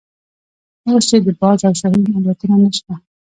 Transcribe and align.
اوس 0.87 1.03
چې 1.09 1.17
د 1.25 1.27
باز 1.39 1.59
او 1.67 1.73
شاهین 1.79 2.03
الوتنه 2.17 2.55
نشته. 2.63 2.93